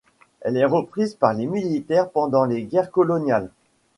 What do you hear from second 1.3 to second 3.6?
les militaires pendant les guerres coloniales.